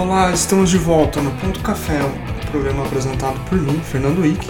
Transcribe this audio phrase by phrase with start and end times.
[0.00, 4.46] Olá, estamos de volta no Ponto Café, um programa apresentado por mim, Fernando Wick,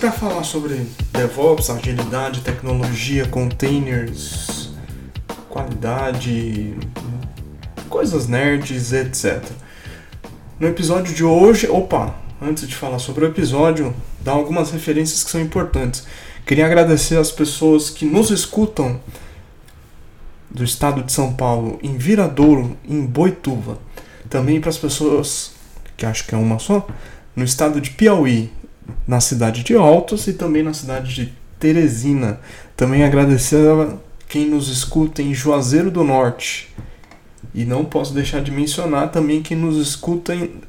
[0.00, 4.70] para falar sobre DevOps, agilidade, tecnologia, containers,
[5.50, 6.74] qualidade,
[7.90, 9.44] coisas nerds, etc.
[10.58, 15.30] No episódio de hoje, opa, antes de falar sobre o episódio, dá algumas referências que
[15.30, 16.06] são importantes.
[16.46, 18.98] Queria agradecer as pessoas que nos escutam
[20.50, 23.84] do estado de São Paulo, em Viradouro, em Boituva.
[24.28, 25.52] Também para as pessoas,
[25.96, 26.86] que acho que é uma só,
[27.34, 28.50] no estado de Piauí,
[29.06, 32.40] na cidade de Altos e também na cidade de Teresina.
[32.76, 33.96] Também agradecer a
[34.28, 36.74] quem nos escuta em Juazeiro do Norte.
[37.54, 40.60] E não posso deixar de mencionar também quem nos escuta em,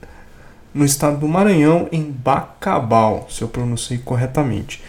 [0.73, 4.81] no estado do Maranhão, em Bacabal, se eu pronunciei corretamente.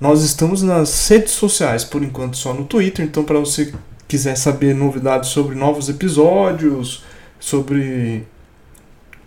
[0.00, 3.72] Nós estamos nas redes sociais, por enquanto só no Twitter, então para você
[4.06, 7.02] quiser saber novidades sobre novos episódios,
[7.44, 8.26] sobre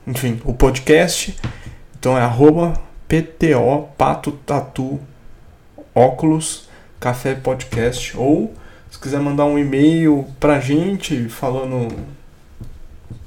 [0.08, 1.38] enfim, o podcast,
[2.00, 2.74] então é arroba
[3.08, 5.00] PTO Pato Tatu
[5.94, 6.68] Óculos
[7.00, 8.52] Café Podcast ou
[8.90, 11.96] se quiser mandar um e-mail pra gente falando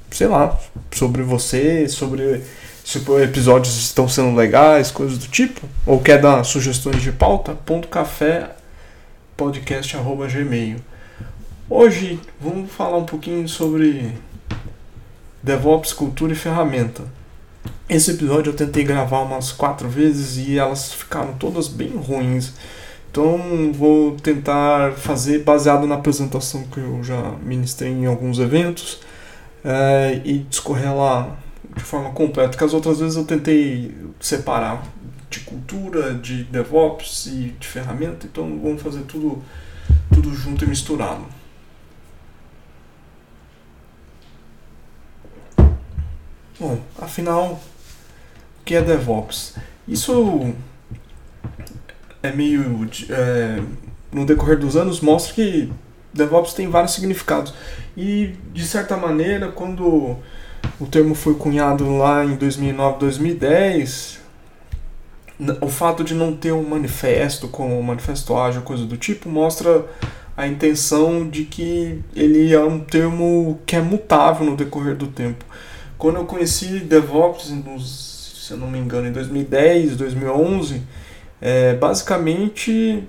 [0.09, 0.59] sei lá,
[0.91, 2.43] sobre você, sobre
[2.83, 7.55] se os episódios estão sendo legais, coisas do tipo, ou quer dar sugestões de pauta,
[7.65, 8.49] ponto café
[9.37, 10.79] podcast arroba gmail.
[11.69, 14.11] Hoje vamos falar um pouquinho sobre
[15.43, 17.03] DevOps, cultura e ferramenta.
[17.89, 22.53] Esse episódio eu tentei gravar umas quatro vezes e elas ficaram todas bem ruins.
[23.11, 29.01] Então vou tentar fazer baseado na apresentação que eu já ministrei em alguns eventos
[29.63, 31.37] é, e discorrer lá
[31.75, 34.83] de forma completa, porque as outras vezes eu tentei separar
[35.29, 39.41] de cultura, de DevOps e de ferramenta, então vamos fazer tudo,
[40.13, 41.25] tudo junto e misturado.
[46.61, 47.59] Bom, afinal,
[48.59, 49.55] o que é DevOps?
[49.87, 50.53] Isso
[52.21, 52.87] é meio.
[53.09, 53.59] É,
[54.11, 55.73] no decorrer dos anos, mostra que
[56.13, 57.51] DevOps tem vários significados.
[57.97, 60.15] E, de certa maneira, quando
[60.79, 64.19] o termo foi cunhado lá em 2009, 2010.
[65.61, 69.83] O fato de não ter um manifesto, como um manifesto ágil, coisa do tipo, mostra
[70.37, 75.43] a intenção de que ele é um termo que é mutável no decorrer do tempo.
[76.01, 80.81] Quando eu conheci DevOps, nos, se eu não me engano, em 2010, 2011,
[81.39, 83.07] é, basicamente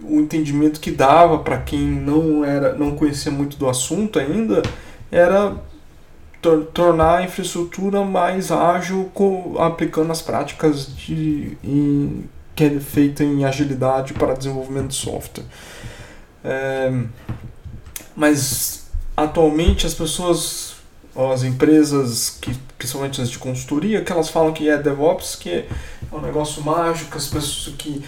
[0.00, 4.62] o entendimento que dava para quem não era, não conhecia muito do assunto ainda,
[5.10, 5.56] era
[6.40, 12.24] tor tornar a infraestrutura mais ágil com, aplicando as práticas de, em,
[12.56, 15.44] que é feita em agilidade para desenvolvimento de software.
[16.42, 16.90] É,
[18.16, 20.71] mas atualmente as pessoas,
[21.14, 25.66] as empresas, que, principalmente as de consultoria, que elas falam que é DevOps, que é
[26.12, 28.02] um negócio mágico, as pessoas que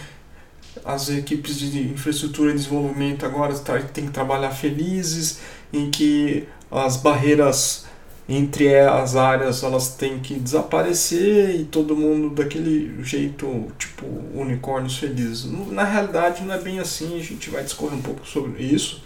[0.85, 3.55] as equipes de infraestrutura e desenvolvimento agora
[3.93, 5.41] têm que trabalhar felizes,
[5.73, 7.85] em que as barreiras
[8.29, 15.45] entre as áreas elas têm que desaparecer e todo mundo daquele jeito, tipo, unicórnios felizes.
[15.71, 19.03] Na realidade não é bem assim, a gente vai discorrer um pouco sobre isso.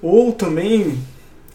[0.00, 0.98] Ou também,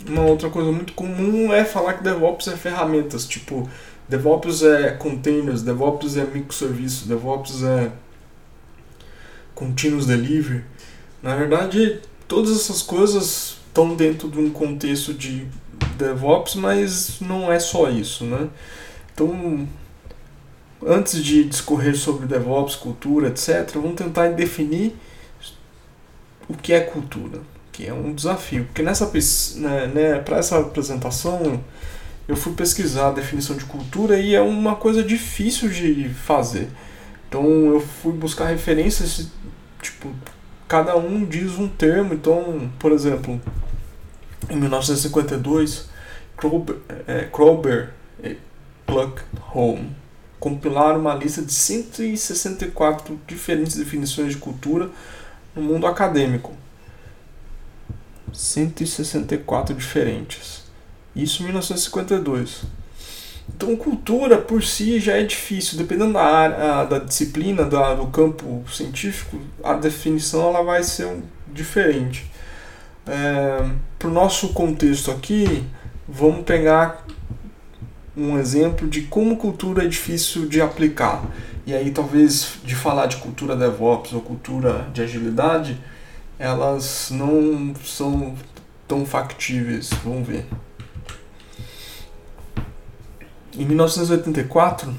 [0.07, 3.69] uma outra coisa muito comum é falar que DevOps é ferramentas, tipo,
[4.07, 7.91] DevOps é containers, DevOps é microserviço, DevOps é
[9.53, 10.63] continuous delivery.
[11.21, 15.45] Na verdade, todas essas coisas estão dentro de um contexto de
[15.97, 18.47] DevOps, mas não é só isso, né?
[19.13, 19.67] Então,
[20.85, 24.95] antes de discorrer sobre DevOps, cultura, etc., vamos tentar definir
[26.47, 27.41] o que é cultura,
[27.79, 28.65] que é um desafio.
[28.65, 29.09] Porque nessa
[29.55, 31.63] né, né para essa apresentação
[32.27, 36.67] eu fui pesquisar a definição de cultura e é uma coisa difícil de fazer.
[37.27, 39.29] Então eu fui buscar referências,
[39.81, 40.11] tipo,
[40.67, 42.13] cada um diz um termo.
[42.13, 43.41] Então, por exemplo,
[44.49, 45.89] em 1952,
[46.35, 48.37] Krober, e
[48.85, 49.21] Pluck
[49.53, 49.89] Home
[50.37, 54.89] compilaram uma lista de 164 diferentes definições de cultura
[55.55, 56.53] no mundo acadêmico.
[58.33, 60.63] 164 diferentes.
[61.15, 62.63] Isso em 1952.
[63.55, 69.39] Então, cultura por si já é difícil, dependendo da área, da disciplina, do campo científico,
[69.63, 71.21] a definição ela vai ser um,
[71.51, 72.29] diferente.
[73.07, 73.67] É,
[73.97, 75.65] Para o nosso contexto aqui,
[76.07, 77.05] vamos pegar
[78.15, 81.23] um exemplo de como cultura é difícil de aplicar.
[81.65, 85.77] E aí, talvez, de falar de cultura DevOps ou cultura de agilidade,
[86.39, 88.33] elas não são
[88.87, 89.89] tão factíveis.
[90.03, 90.47] Vamos ver.
[93.59, 94.93] em 1984,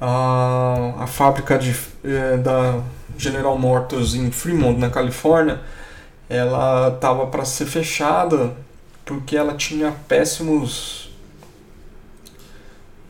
[0.00, 2.80] a, a fábrica de, é, da
[3.16, 5.60] General Motors em Fremont, na Califórnia,
[6.28, 8.56] ela estava para ser fechada
[9.04, 11.10] porque ela tinha péssimos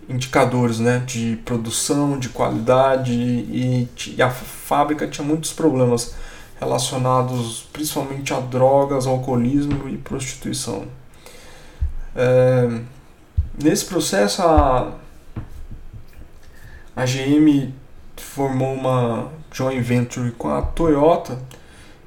[0.08, 6.14] indicadores né, de produção, de qualidade e, e a fábrica tinha muitos problemas
[6.60, 10.87] relacionados principalmente a drogas, alcoolismo e prostituição.
[12.14, 12.81] É,
[13.62, 14.93] nesse processo a,
[16.96, 17.72] a GM
[18.16, 21.38] formou uma joint venture com a Toyota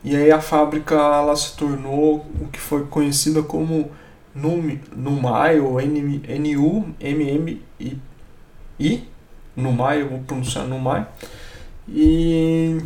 [0.03, 3.91] e aí a fábrica ela se tornou o que foi conhecida como
[4.33, 6.31] Numai ou N-U-M-M-I
[9.55, 11.05] Numai, eu vou pronunciar Numai
[11.87, 12.81] e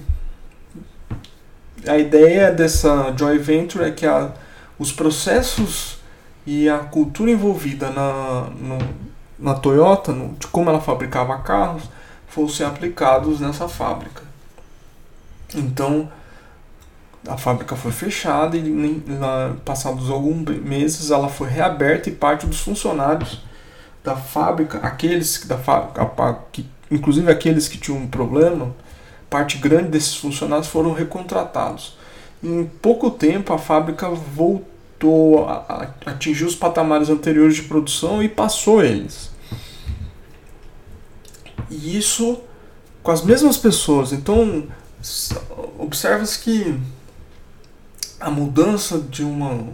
[1.88, 4.32] a ideia dessa joint venture é que a,
[4.78, 5.98] os processos
[6.46, 8.78] e a cultura envolvida na, no,
[9.40, 11.84] na Toyota, no, de como ela fabricava carros,
[12.28, 14.24] fossem aplicados nessa fábrica.
[15.54, 16.10] Então,
[17.28, 22.60] a fábrica foi fechada e na, passados alguns meses ela foi reaberta e parte dos
[22.60, 23.42] funcionários
[24.04, 26.08] da fábrica, aqueles da fábrica,
[26.52, 28.72] que, inclusive aqueles que tinham um problema,
[29.36, 31.98] parte grande desses funcionários foram recontratados.
[32.42, 38.82] Em pouco tempo a fábrica voltou a, atingir os patamares anteriores de produção e passou
[38.82, 39.30] eles.
[41.70, 42.40] E isso
[43.04, 44.14] com as mesmas pessoas.
[44.14, 44.68] Então,
[45.78, 46.80] observa-se que
[48.18, 49.68] a mudança de uma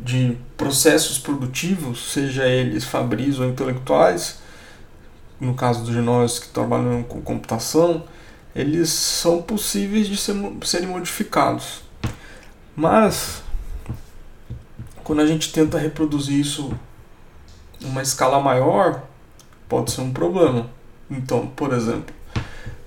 [0.00, 4.38] de processos produtivos, seja eles fabris ou intelectuais,
[5.38, 8.02] no caso de nós que trabalham com computação,
[8.56, 11.82] eles são possíveis de ser, serem modificados.
[12.74, 13.42] Mas
[15.04, 16.72] quando a gente tenta reproduzir isso
[17.80, 19.02] em uma escala maior,
[19.68, 20.70] pode ser um problema.
[21.10, 22.14] Então, por exemplo,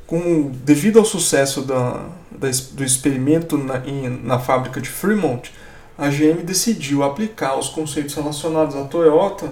[0.05, 5.51] com, devido ao sucesso da, da do experimento na, em, na fábrica de Fremont,
[5.97, 9.51] a GM decidiu aplicar os conceitos relacionados à Toyota,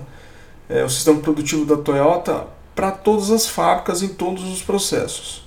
[0.68, 5.47] é, o sistema produtivo da Toyota, para todas as fábricas em todos os processos,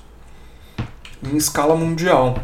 [1.22, 2.38] em escala mundial.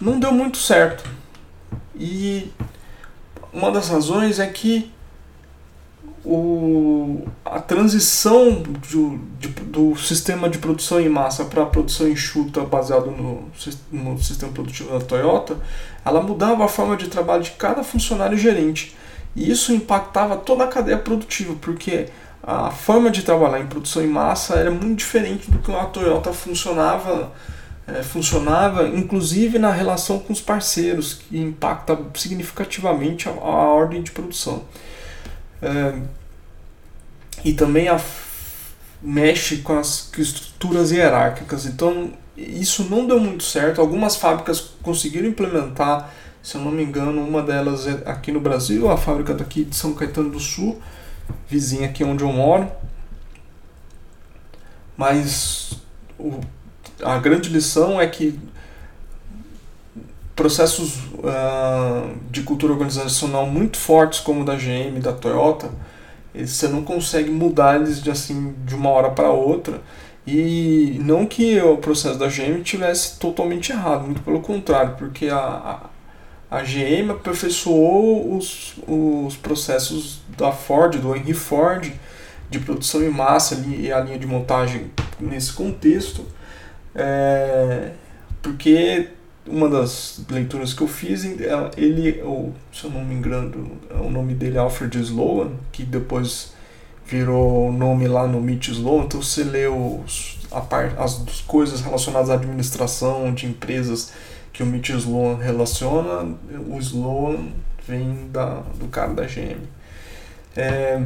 [0.00, 1.08] Não deu muito certo.
[1.94, 2.52] E
[3.52, 4.92] uma das razões é que
[6.24, 12.60] o, a transição do, de, do sistema de produção em massa para a produção enxuta
[12.64, 13.48] baseado no,
[13.90, 15.56] no sistema produtivo da Toyota,
[16.04, 18.94] ela mudava a forma de trabalho de cada funcionário gerente.
[19.34, 22.08] E isso impactava toda a cadeia produtiva, porque
[22.50, 26.32] a forma de trabalhar em produção em massa era muito diferente do que a Toyota
[26.32, 27.30] funcionava,
[27.86, 34.12] é, funcionava inclusive na relação com os parceiros, que impacta significativamente a, a ordem de
[34.12, 34.64] produção.
[35.60, 36.00] É,
[37.44, 38.00] e também a,
[39.02, 41.66] mexe com as estruturas hierárquicas.
[41.66, 43.78] Então, isso não deu muito certo.
[43.78, 48.90] Algumas fábricas conseguiram implementar, se eu não me engano, uma delas é aqui no Brasil,
[48.90, 50.80] a fábrica daqui de São Caetano do Sul,
[51.48, 52.70] vizinha aqui onde eu moro.
[54.96, 55.80] Mas
[56.18, 56.40] o,
[57.02, 58.38] a grande lição é que
[60.34, 65.70] processos uh, de cultura organizacional muito fortes como o da GM da Toyota,
[66.32, 69.80] você não consegue mudar eles de assim de uma hora para outra.
[70.24, 75.87] E não que o processo da GM tivesse totalmente errado, muito pelo contrário, porque a,
[76.50, 81.92] a, GM aperfeiçoou os, os processos da Ford, do Henry Ford,
[82.50, 84.90] de produção em massa e a linha de montagem
[85.20, 86.24] nesse contexto,
[86.94, 87.92] é,
[88.42, 89.08] porque
[89.46, 91.24] uma das leituras que eu fiz,
[91.76, 96.52] ele, ou, se eu não me engano, o nome dele é Alfred Sloan, que depois
[97.06, 101.14] virou nome lá no Meet Sloan, então você lê os, a par, as
[101.46, 104.12] coisas relacionadas à administração de empresas
[104.52, 106.34] que o Meet Sloan relaciona,
[106.68, 107.48] o Sloan
[107.86, 109.60] vem da, do cara da GM.
[110.56, 111.00] É,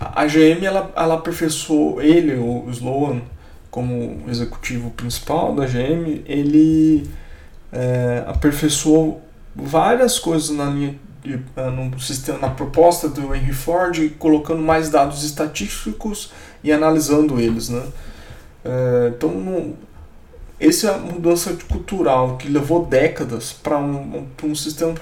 [0.00, 3.22] a GM ela, ela aperfeiçoou ele, o Sloan,
[3.70, 7.08] como executivo principal da GM, ele
[7.72, 9.22] é, aperfeiçoou
[9.54, 11.40] várias coisas na linha de,
[11.74, 16.30] no sistema, na proposta do Henry Ford, colocando mais dados estatísticos
[16.62, 17.82] e analisando eles, né?
[18.64, 19.74] É, então, no,
[20.66, 24.94] essa é mudança cultural que levou décadas para um, um sistema,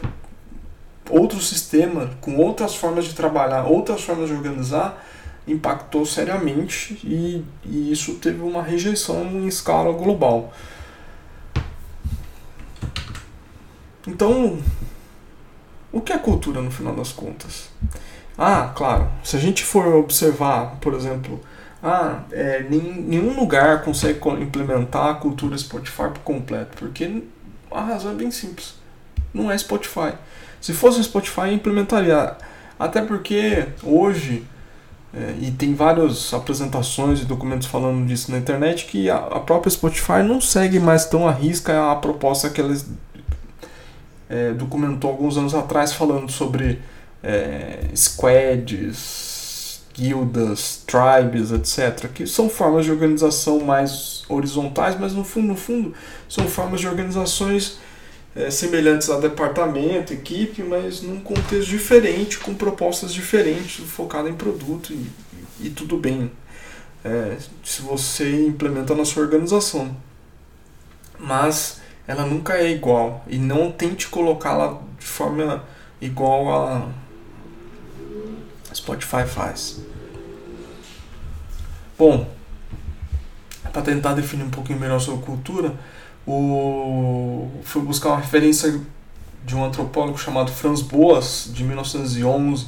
[1.10, 5.04] outro sistema com outras formas de trabalhar, outras formas de organizar
[5.46, 10.52] impactou seriamente e, e isso teve uma rejeição em escala global.
[14.06, 14.58] Então,
[15.92, 17.68] O que é cultura no final das contas?
[18.36, 21.38] Ah, claro, se a gente for observar, por exemplo,
[21.82, 27.22] ah, é, nenhum lugar consegue implementar a cultura Spotify por completo, porque
[27.70, 28.74] a razão é bem simples.
[29.34, 30.12] Não é Spotify.
[30.60, 32.36] Se fosse Spotify, implementaria.
[32.78, 34.44] Até porque hoje,
[35.12, 39.70] é, e tem várias apresentações e documentos falando disso na internet, que a, a própria
[39.70, 42.88] Spotify não segue mais tão à risca a proposta que eles
[44.28, 46.80] é, documentou alguns anos atrás falando sobre
[47.22, 49.31] é, squads,
[49.94, 55.94] guildas, tribes, etc., que são formas de organização mais horizontais, mas no fundo, no fundo,
[56.28, 57.78] são formas de organizações
[58.34, 64.92] é, semelhantes a departamento, equipe, mas num contexto diferente, com propostas diferentes, focada em produto
[64.92, 65.06] e,
[65.60, 66.30] e tudo bem.
[67.04, 69.94] É, se você implementa na sua organização.
[71.18, 75.64] Mas ela nunca é igual e não tente colocá-la de forma
[76.00, 76.88] igual a
[78.74, 79.80] Spotify faz.
[81.98, 82.26] Bom,
[83.72, 85.74] para tentar definir um pouquinho melhor sobre cultura,
[86.26, 87.50] o...
[87.62, 88.80] fui buscar uma referência
[89.44, 92.66] de um antropólogo chamado Franz Boas, de 1911,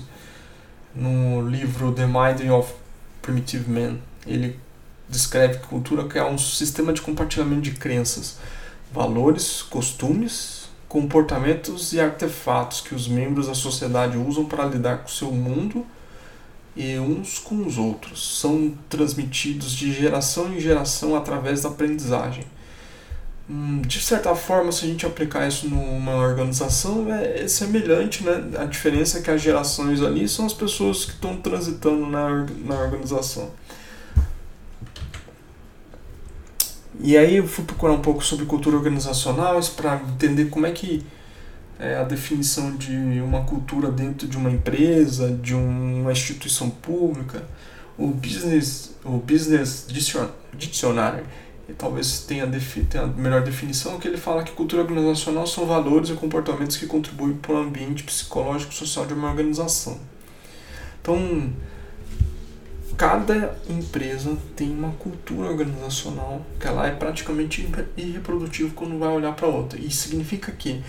[0.94, 2.72] no livro The Mind of
[3.22, 3.98] Primitive Man.
[4.26, 4.58] Ele
[5.08, 8.38] descreve cultura que é um sistema de compartilhamento de crenças,
[8.92, 15.10] valores, costumes, comportamentos e artefatos que os membros da sociedade usam para lidar com o
[15.10, 15.84] seu mundo
[16.76, 18.38] e uns com os outros.
[18.40, 22.44] São transmitidos de geração em geração através da aprendizagem.
[23.48, 28.42] Hum, de certa forma, se a gente aplicar isso numa organização, é, semelhante, né?
[28.58, 32.80] A diferença é que as gerações ali são as pessoas que estão transitando na, na
[32.80, 33.50] organização.
[37.00, 41.04] E aí eu fui procurar um pouco sobre cultura organizacional para entender como é que
[41.78, 47.44] é, a definição de uma cultura dentro de uma empresa, de uma instituição pública,
[47.98, 51.22] o business, o business dictionary,
[51.78, 52.46] talvez tenha,
[52.90, 56.86] tenha a melhor definição, que ele fala que cultura organizacional são valores e comportamentos que
[56.86, 59.98] contribuem para o ambiente psicológico e social de uma organização.
[61.00, 61.52] Então,
[62.96, 69.48] cada empresa tem uma cultura organizacional que ela é praticamente irreprodutível quando vai olhar para
[69.48, 69.78] outra.
[69.80, 70.82] Isso significa que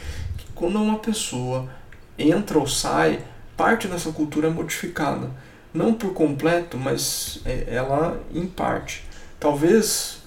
[0.55, 1.69] quando uma pessoa
[2.17, 3.21] entra ou sai,
[3.57, 5.29] parte dessa cultura é modificada.
[5.73, 9.03] Não por completo, mas é, ela em parte.
[9.39, 10.23] Talvez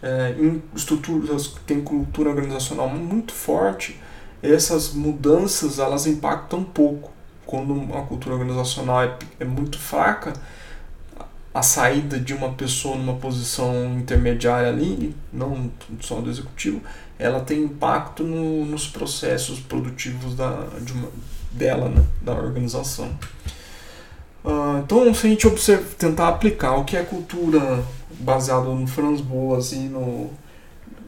[0.00, 4.00] é, em estruturas que têm cultura organizacional muito forte,
[4.42, 7.12] essas mudanças elas impactam pouco.
[7.44, 10.32] Quando a cultura organizacional é, é muito fraca,
[11.52, 16.80] a saída de uma pessoa numa posição intermediária ali, não só do executivo,
[17.18, 21.08] ela tem impacto no, nos processos produtivos da, de uma,
[21.52, 23.06] dela, né, da organização.
[24.44, 27.82] Uh, então, se a gente observa, tentar aplicar o que é cultura
[28.20, 30.30] baseado no Franz Boas e no,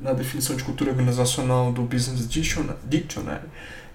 [0.00, 3.44] na definição de cultura organizacional do Business Dictionary,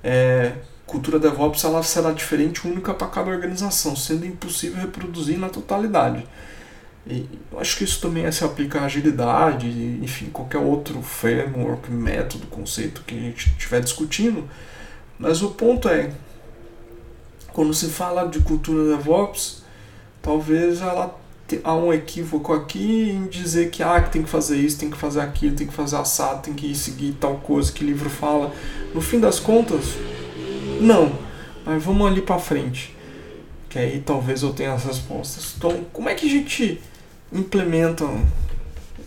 [0.03, 0.53] é,
[0.85, 6.25] cultura DevOps ela será diferente única para cada organização, sendo impossível reproduzir na totalidade.
[7.05, 7.27] E
[7.58, 9.67] acho que isso também se aplica à agilidade,
[10.01, 14.48] enfim, qualquer outro framework, método, conceito que a gente estiver discutindo.
[15.17, 16.12] Mas o ponto é,
[17.51, 19.63] quando se fala de cultura DevOps,
[20.22, 21.20] talvez ela
[21.63, 24.98] há um equívoco aqui em dizer que ah, que tem que fazer isso, tem que
[24.98, 28.53] fazer aquilo, tem que fazer assado, tem que seguir tal coisa que o livro fala.
[28.93, 29.96] No fim das contas,
[30.79, 31.12] não.
[31.65, 32.96] Mas vamos ali para frente.
[33.70, 35.55] Que aí talvez eu tenha as respostas.
[35.58, 36.79] Então, como é que a gente
[37.31, 38.25] implementam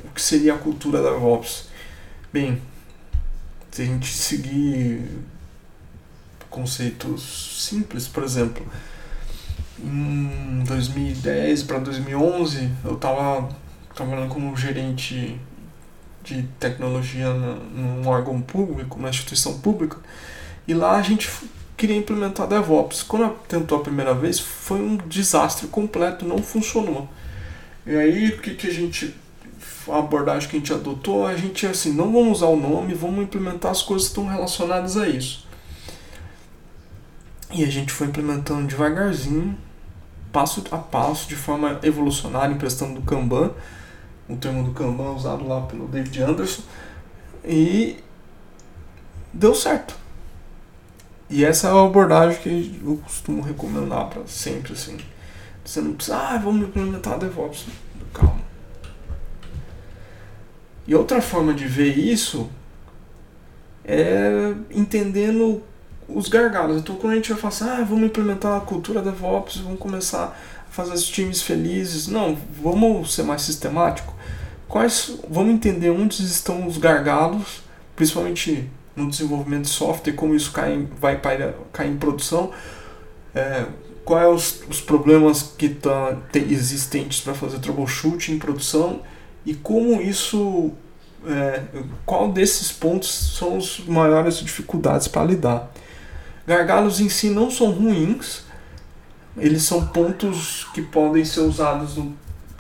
[0.05, 1.69] o que seria a cultura da DevOps.
[2.33, 2.61] Bem,
[3.71, 5.03] se a gente seguir
[6.49, 8.65] conceitos simples, por exemplo,
[9.83, 13.49] em 2010 para 2011 eu estava
[13.95, 15.39] trabalhando como gerente
[16.23, 19.99] de tecnologia num órgão público, uma instituição pública,
[20.67, 21.31] e lá a gente
[21.77, 23.03] queria implementar DevOps.
[23.03, 27.09] Quando tentou a primeira vez, foi um desastre completo, não funcionou.
[27.87, 29.15] E aí, o que, que a gente.
[29.89, 32.95] A abordagem que a gente adotou, a gente é assim: não vamos usar o nome,
[32.95, 35.47] vamos implementar as coisas que estão relacionadas a isso.
[37.53, 39.57] E a gente foi implementando devagarzinho,
[40.33, 43.53] passo a passo, de forma evolucionária, emprestando do Kanban,
[44.29, 46.63] o termo do Kanban usado lá pelo David Anderson,
[47.45, 47.97] e
[49.33, 49.95] deu certo.
[51.31, 54.99] E essa é a abordagem que eu costumo recomendar para sempre, assim.
[55.65, 57.67] Você não precisa, ah, vamos implementar DevOps.
[58.13, 58.43] Calma.
[60.87, 62.51] E outra forma de ver isso
[63.85, 65.63] é entendendo
[66.07, 66.79] os gargalos.
[66.79, 70.37] Então, quando a gente vai falar assim, ah, vamos implementar a cultura DevOps, vamos começar
[70.69, 72.07] a fazer os times felizes.
[72.07, 74.15] Não, vamos ser mais sistemático.
[74.69, 77.63] Quais, vamos entender onde estão os gargalos,
[77.97, 81.21] principalmente no desenvolvimento de software, como isso cai, vai
[81.73, 82.51] cair em produção.
[83.35, 83.67] É,
[84.05, 89.01] quais os, os problemas que tá, existentes para fazer troubleshooting em produção
[89.45, 90.73] e como isso
[91.27, 91.63] é,
[92.05, 93.09] qual desses pontos
[93.39, 95.71] são as maiores dificuldades para lidar.
[96.47, 98.43] Gargalos em si não são ruins,
[99.37, 102.15] eles são pontos que podem ser usados no,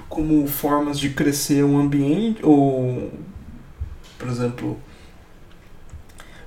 [0.08, 3.12] como formas de crescer um ambiente ou,
[4.18, 4.78] por exemplo,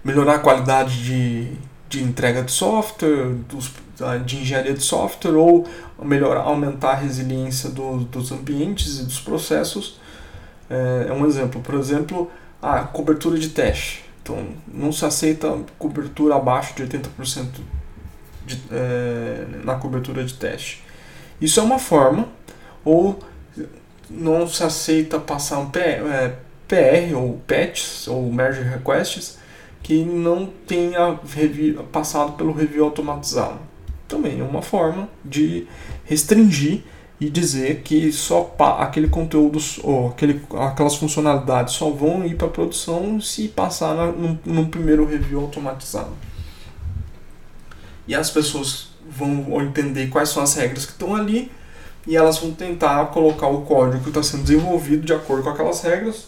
[0.03, 1.51] melhorar a qualidade de,
[1.89, 3.71] de entrega de software, dos,
[4.25, 5.67] de engenharia de software ou
[6.01, 9.99] melhorar, aumentar a resiliência do, dos ambientes e dos processos.
[10.69, 11.61] É, é um exemplo.
[11.61, 12.29] Por exemplo,
[12.61, 14.05] a cobertura de teste.
[14.21, 17.47] Então, não se aceita cobertura abaixo de 80%
[18.45, 20.83] de, é, na cobertura de teste.
[21.39, 22.27] Isso é uma forma,
[22.83, 23.19] ou
[24.09, 26.03] não se aceita passar um PR,
[26.69, 29.37] é, ou patches ou merge requests
[29.81, 31.19] que não tenha
[31.91, 33.59] passado pelo review automatizado.
[34.07, 35.67] Também é uma forma de
[36.05, 36.83] restringir
[37.19, 43.19] e dizer que só aquele conteúdo ou aquele, aquelas funcionalidades só vão ir para produção
[43.19, 46.11] se passar num, num, primeiro review automatizado.
[48.07, 51.51] E as pessoas vão entender quais são as regras que estão ali
[52.05, 55.81] e elas vão tentar colocar o código que está sendo desenvolvido de acordo com aquelas
[55.81, 56.27] regras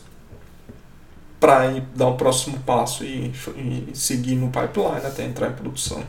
[1.39, 6.03] para dar o próximo passo e, e seguir no pipeline até entrar em produção.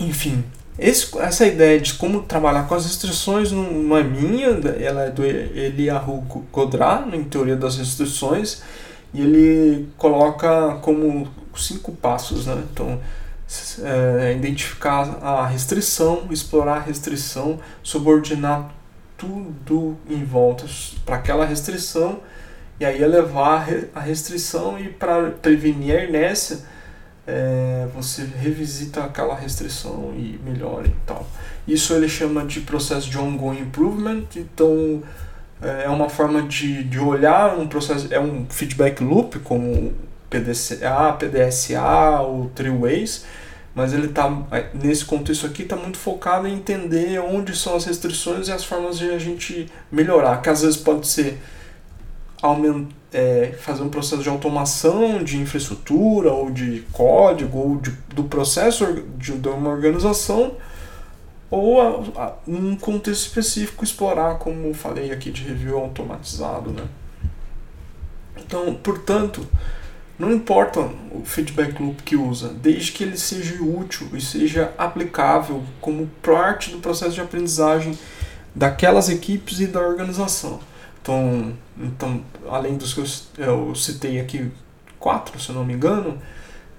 [0.00, 0.44] Enfim,
[0.78, 4.48] esse, essa ideia de como trabalhar com as restrições não, é minha,
[4.80, 6.20] ela é do Eliyahu
[6.52, 8.62] Godra, em Teoria das Restrições,
[9.12, 12.62] e ele coloca como cinco passos, né?
[12.72, 13.00] Então,
[13.82, 18.70] é, identificar a restrição, explorar a restrição, subordinar
[19.16, 20.64] tudo em volta
[21.04, 22.20] para aquela restrição,
[22.80, 26.58] e aí elevar a restrição e para prevenir a inércia,
[27.26, 31.26] é, você revisita aquela restrição e melhora e tal.
[31.66, 35.02] Isso ele chama de processo de ongoing improvement, então
[35.60, 39.92] é, é uma forma de, de olhar um processo, é um feedback loop como
[40.30, 43.26] PDCA, PDSA ou Ways,
[43.74, 44.30] mas ele está
[44.72, 48.98] nesse contexto aqui está muito focado em entender onde são as restrições e as formas
[48.98, 51.38] de a gente melhorar, que às vezes pode ser
[52.40, 58.24] aumentar é, fazer um processo de automação de infraestrutura ou de código ou de, do
[58.24, 60.52] processo de, de uma organização
[61.50, 66.70] ou a, a, um contexto específico explorar, como falei aqui, de review automatizado.
[66.70, 66.84] Né?
[68.36, 69.46] Então, portanto,
[70.18, 75.64] não importa o feedback loop que usa, desde que ele seja útil e seja aplicável
[75.80, 77.98] como parte do processo de aprendizagem
[78.54, 80.60] daquelas equipes e da organização.
[81.00, 83.00] Então, então além dos que
[83.40, 84.50] eu, eu citei aqui,
[84.98, 86.18] quatro, se eu não me engano,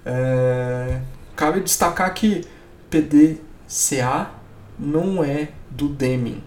[0.06, 1.02] é,
[1.36, 2.46] cabe destacar que
[2.90, 4.30] PDCA
[4.78, 6.44] não é do Deming.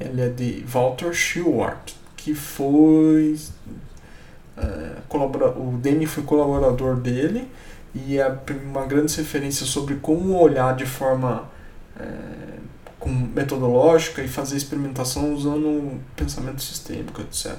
[0.00, 3.38] Ele é de Walter Schewart, que foi.
[4.56, 4.96] É,
[5.56, 7.48] o Deming foi colaborador dele
[7.94, 11.48] e é uma grande referência sobre como olhar de forma.
[11.98, 12.58] É,
[12.98, 17.56] com metodológica e fazer experimentação usando pensamento sistêmico, etc.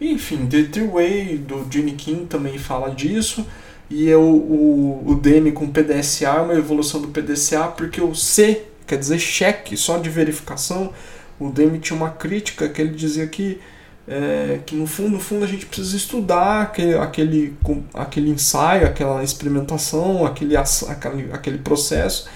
[0.00, 3.46] Enfim, The Three Way do Gene King também fala disso.
[3.88, 8.14] E é o, o, o DM com PDSA é uma evolução do PDCA, porque o
[8.14, 10.92] C quer dizer cheque, só de verificação.
[11.38, 13.60] O DM tinha uma crítica que ele dizia que,
[14.08, 17.56] é, que no fundo, no fundo a gente precisa estudar aquele, aquele,
[17.94, 22.28] aquele ensaio, aquela experimentação, aquele, aquele, aquele processo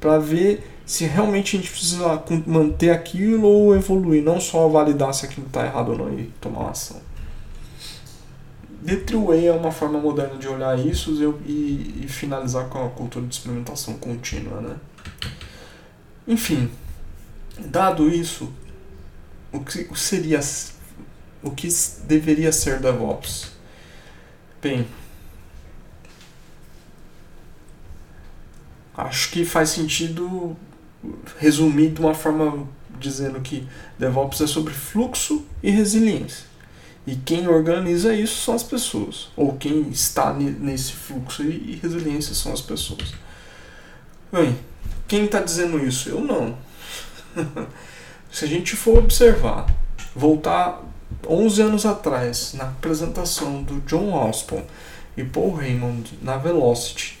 [0.00, 5.26] para ver se realmente a gente precisa manter aquilo ou evoluir, não só validar se
[5.26, 7.00] aquilo está errado ou não e tomar uma ação.
[8.86, 11.10] The True Way é uma forma moderna de olhar isso
[11.44, 14.60] e, e finalizar com a cultura de experimentação contínua.
[14.60, 14.76] Né?
[16.28, 16.70] Enfim,
[17.58, 18.52] dado isso,
[19.52, 20.38] o que seria
[21.42, 21.68] o que
[22.04, 23.50] deveria ser DevOps?
[24.62, 24.86] Bem,
[28.96, 30.56] acho que faz sentido
[31.38, 33.66] resumir de uma forma dizendo que
[33.98, 36.44] DevOps é sobre fluxo e resiliência.
[37.06, 42.52] E quem organiza isso são as pessoas, ou quem está nesse fluxo e resiliência são
[42.52, 43.14] as pessoas.
[44.32, 44.58] Bem,
[45.06, 46.08] quem está dizendo isso?
[46.08, 46.56] Eu não.
[48.32, 49.66] Se a gente for observar,
[50.14, 50.82] voltar
[51.28, 54.66] 11 anos atrás, na apresentação do John Osborne,
[55.16, 57.18] e Paul Raymond na Velocity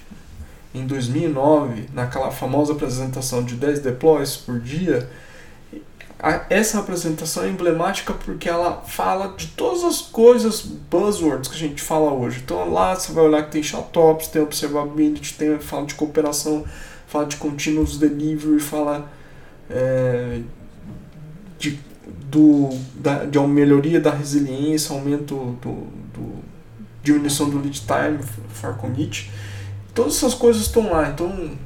[0.78, 5.08] em 2009, naquela famosa apresentação de 10 deploys por dia,
[6.48, 11.82] essa apresentação é emblemática porque ela fala de todas as coisas, buzzwords que a gente
[11.82, 12.40] fala hoje.
[12.44, 16.64] Então lá você vai olhar que tem showtops, tem observability, tem, fala de cooperação,
[17.06, 19.10] fala de continuous delivery, fala
[19.68, 20.40] é,
[21.58, 21.78] de,
[22.30, 25.72] do, da, de uma melhoria da resiliência, aumento do,
[26.14, 26.36] do
[27.02, 29.30] diminuição do lead time for commit.
[29.96, 31.08] Todas essas coisas estão lá.
[31.08, 31.56] Então,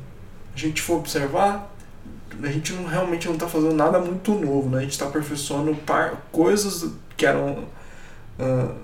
[0.54, 1.74] a gente for observar,
[2.40, 4.70] a gente não, realmente não está fazendo nada muito novo.
[4.70, 4.78] Né?
[4.78, 7.64] A gente está aperfeiçoando par, coisas que eram
[8.38, 8.74] uh,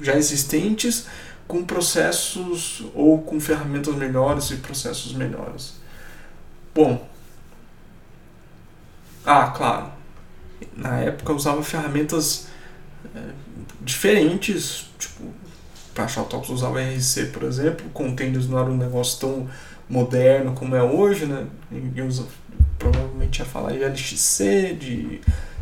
[0.00, 1.06] já existentes
[1.46, 5.74] com processos ou com ferramentas melhores e processos melhores.
[6.74, 7.06] Bom,
[9.26, 9.92] ah, claro,
[10.74, 12.46] na época eu usava ferramentas
[13.14, 13.20] é,
[13.82, 15.43] diferentes, tipo
[15.94, 19.48] para Shoutbox usava RC, por exemplo, containers não era um negócio tão
[19.88, 21.46] moderno como é hoje, né?
[21.70, 22.26] Ninguém usa,
[22.78, 25.20] provavelmente ia falar de LXC, de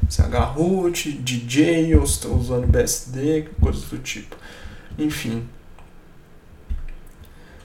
[0.08, 4.36] chroot, de Jails, estou usando BSD, coisas do tipo.
[4.98, 5.46] Enfim.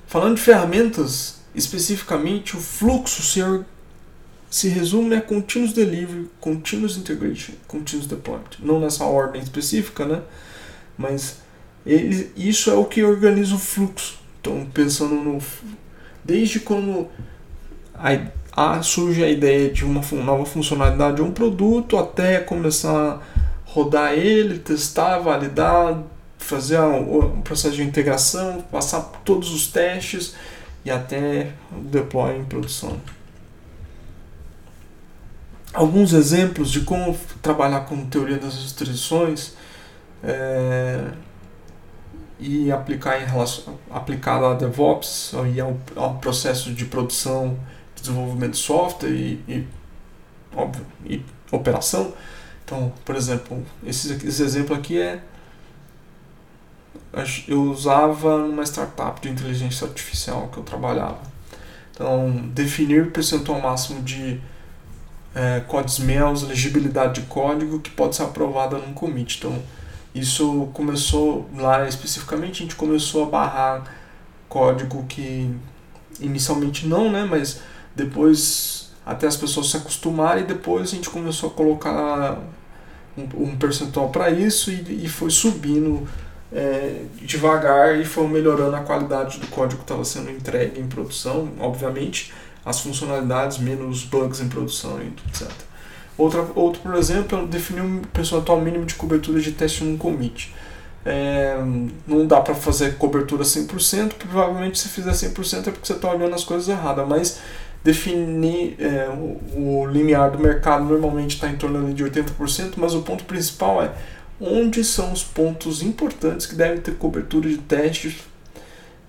[0.05, 3.41] Falando de ferramentas, especificamente o fluxo se,
[4.49, 8.59] se resume a Continuous Delivery, Continuous Integration, Continuous Deployment.
[8.59, 10.21] Não nessa ordem específica, né?
[10.97, 11.39] Mas
[11.87, 14.19] ele, isso é o que organiza o fluxo.
[14.41, 15.39] Então, pensando no.
[16.23, 17.07] Desde quando
[17.95, 18.19] a,
[18.51, 23.19] a, surge a ideia de uma nova funcionalidade de um produto, até começar a
[23.65, 26.03] rodar ele, testar, validar,
[26.37, 30.35] fazer um processo de integração, passar todos os testes
[30.83, 32.97] e até o deploy em produção.
[35.73, 39.53] Alguns exemplos de como trabalhar com teoria das restrições.
[40.23, 41.11] É,
[42.39, 47.57] e aplicar em relação aplicado a DevOps e ao, ao processo de produção,
[47.95, 49.67] desenvolvimento de software e, e
[50.55, 52.13] óbvio e operação.
[52.63, 55.21] Então, por exemplo, esse, esse exemplo aqui é
[57.47, 61.19] eu usava numa startup de inteligência artificial que eu trabalhava.
[61.91, 64.39] Então, definir percentual máximo de
[65.33, 69.37] é, code smells, legibilidade de código que pode ser aprovada num commit.
[69.37, 69.59] Então,
[70.19, 73.93] isso começou lá especificamente, a gente começou a barrar
[74.47, 75.53] código que
[76.19, 77.59] inicialmente não, né, mas
[77.95, 82.39] depois até as pessoas se acostumarem e depois a gente começou a colocar
[83.17, 86.07] um, um percentual para isso e, e, foi subindo
[86.51, 91.49] é, devagar e foi melhorando a qualidade do código que estava sendo entregue em produção,
[91.59, 92.33] obviamente
[92.65, 95.49] as funcionalidades menos bugs em produção e etc.
[96.17, 100.53] Outra, outro, por exemplo, é definir um percentual mínimo de cobertura de teste num commit.
[101.05, 101.55] É,
[102.05, 106.35] não dá para fazer cobertura 100%, provavelmente se fizer 100% é porque você está olhando
[106.35, 107.39] as coisas erradas, mas
[107.83, 113.03] definir é, o, o, limiar do mercado normalmente está em torno de 80%, mas o
[113.03, 113.93] ponto principal é
[114.41, 118.17] onde são os pontos importantes que devem ter cobertura de testes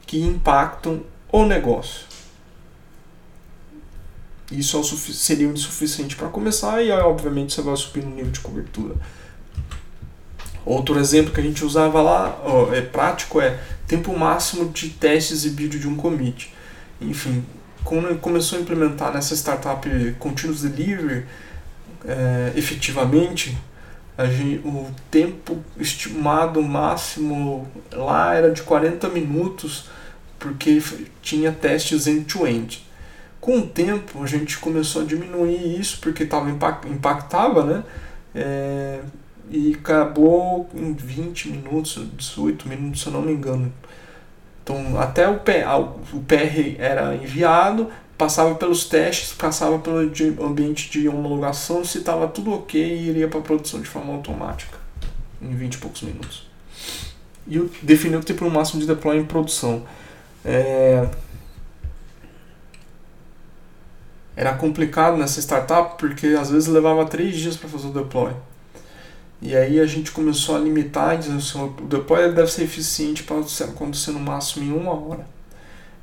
[0.07, 1.01] que impactam
[1.33, 2.08] o negócio.
[4.51, 4.83] Isso é
[5.13, 8.95] seria o suficiente para começar e aí, obviamente você vai subir no nível de cobertura.
[10.65, 15.45] Outro exemplo que a gente usava lá, ó, é prático, é tempo máximo de testes
[15.45, 16.53] e vídeo de um commit.
[17.01, 17.45] Enfim,
[17.85, 21.27] quando começou a implementar nessa startup Continuous Delivery
[22.05, 23.57] é, efetivamente,
[24.31, 29.89] gente, o tempo estimado máximo lá era de 40 minutos,
[30.39, 30.83] porque
[31.23, 32.77] tinha testes end-to-end.
[32.77, 32.88] -end.
[33.41, 37.85] Com o tempo, a gente começou a diminuir isso porque tava, impactava, né?
[38.35, 39.01] É,
[39.51, 43.73] e acabou em 20 minutos, 18 minutos, se eu não me engano.
[44.63, 49.99] Então, até o, o PR era enviado, passava pelos testes, passava pelo
[50.45, 54.77] ambiente de homologação, se estava tudo ok, e iria para a produção de forma automática,
[55.41, 56.47] em 20 e poucos minutos.
[57.47, 59.85] E definiu o tempo máximo de deploy em produção.
[60.45, 61.09] É,
[64.39, 68.33] era complicado nessa startup porque às vezes levava três dias para fazer o deploy.
[69.43, 73.25] E aí a gente começou a limitar e dizer assim, o deploy deve ser eficiente
[73.25, 75.27] para acontecer no máximo em uma hora.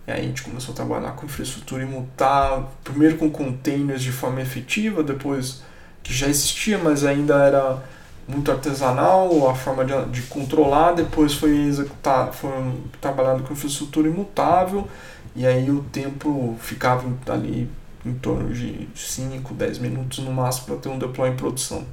[0.06, 4.42] E aí a gente começou a trabalhar com infraestrutura imutável, primeiro com containers de forma
[4.42, 5.62] efetiva, depois
[6.04, 7.82] que já existia, mas ainda era
[8.28, 12.52] muito artesanal a forma de, de controlar, depois foi executar, foi
[13.00, 14.90] trabalhado com infraestrutura imutável,
[15.34, 17.70] e aí o tempo ficava ali
[18.06, 21.84] em torno de 5, 10 minutos no máximo para ter um deploy em produção.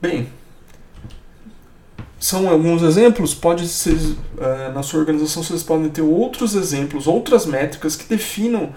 [0.00, 0.28] Bem,
[2.20, 3.96] são alguns exemplos, pode ser,
[4.38, 8.74] é, na sua organização vocês podem ter outros exemplos, outras métricas que definam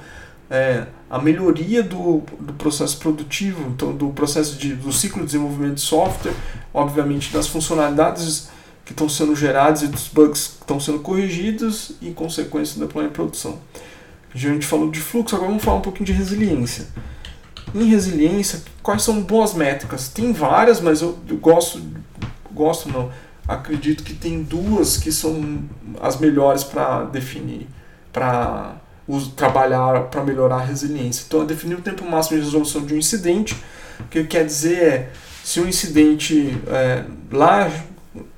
[0.49, 5.75] é, a melhoria do, do processo produtivo, então do processo de, do ciclo de desenvolvimento
[5.75, 6.33] de software,
[6.73, 8.49] obviamente das funcionalidades
[8.85, 13.09] que estão sendo geradas e dos bugs que estão sendo corrigidos e, consequência, do deployment
[13.09, 13.59] em produção.
[14.33, 16.87] A gente falou de fluxo, agora vamos falar um pouquinho de resiliência.
[17.73, 20.09] Em resiliência, quais são boas métricas?
[20.09, 21.81] Tem várias, mas eu, eu gosto,
[22.51, 23.11] gosto não,
[23.47, 25.63] acredito que tem duas que são
[26.01, 27.67] as melhores para definir,
[28.11, 28.75] para
[29.35, 31.23] trabalhar para melhorar a resiliência.
[31.27, 33.55] Então, é definir o tempo máximo de resolução de um incidente,
[33.99, 35.09] o que quer dizer é,
[35.43, 37.71] se um incidente é, lá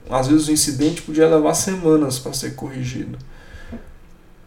[0.10, 3.18] às vezes o incidente podia levar semanas para ser corrigido.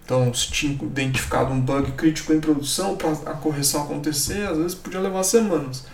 [0.04, 4.74] Então, se tinha identificado um bug crítico em produção, para a correção acontecer, às vezes
[4.74, 5.84] podia levar semanas.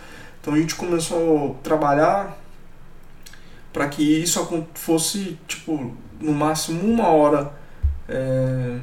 [0.40, 2.38] Então, a gente começou a trabalhar
[3.72, 7.52] para que isso fosse, tipo, no máximo uma hora,
[8.08, 8.78] é,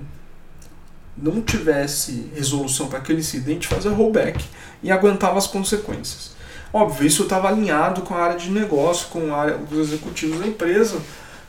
[1.18, 4.46] não tivesse resolução para aquele incidente, fazer rollback
[4.84, 6.36] e aguentava as consequências.
[6.72, 10.48] Óbvio, isso estava alinhado com a área de negócio, com a área dos executivos da
[10.48, 11.02] empresa,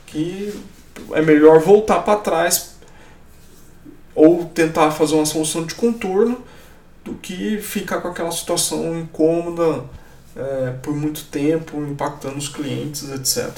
[0.05, 0.57] que
[1.11, 2.76] é melhor voltar para trás
[4.17, 6.43] ou tentar fazer uma solução de contorno
[7.05, 9.83] do que ficar com aquela situação incômoda
[10.35, 13.55] é, por muito tempo, impactando os clientes, etc.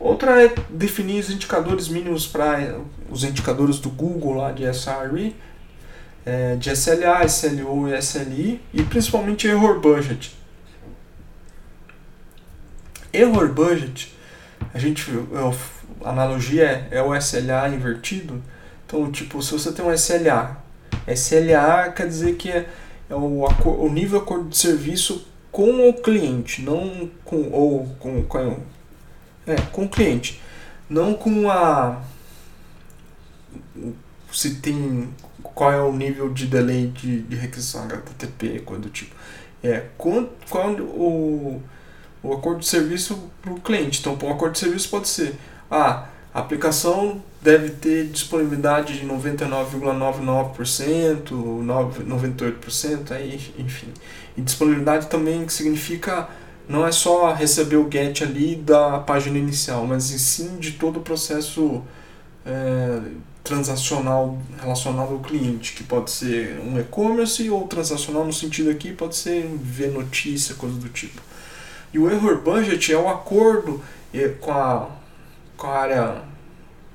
[0.00, 5.36] Outra é definir os indicadores mínimos para os indicadores do Google lá de SRE,
[6.26, 10.36] é, de SLA, SLO e SLI e principalmente error budget.
[13.12, 14.12] Error budget,
[14.74, 18.42] a gente a analogia é, é o SLA invertido.
[18.86, 20.56] Então, tipo, se você tem um SLA,
[21.06, 22.68] SLA quer dizer que é,
[23.08, 28.22] é o, o nível de acordo de serviço com o cliente, não com ou com,
[28.24, 28.60] com
[29.46, 30.40] é, com o cliente,
[30.88, 32.02] não com a
[34.32, 35.08] se tem
[35.42, 39.14] qual é o nível de delay de, de requisição HTTP, coisa do tipo.
[39.62, 41.62] É, qual, qual o,
[42.22, 44.00] o acordo de serviço para o cliente.
[44.00, 45.34] Então, um acordo de serviço pode ser,
[45.70, 53.92] ah, a aplicação deve ter disponibilidade de 99,99%, 98%, aí, enfim.
[54.36, 56.28] E disponibilidade também que significa
[56.68, 61.02] não é só receber o GET ali da página inicial, mas sim de todo o
[61.02, 61.82] processo
[62.44, 63.00] é,
[63.42, 69.16] transacional relacionado ao cliente, que pode ser um e-commerce ou transacional no sentido aqui pode
[69.16, 71.22] ser ver notícia, coisa do tipo.
[71.92, 74.88] E o error budget é o acordo eh, com a,
[75.58, 76.22] com a área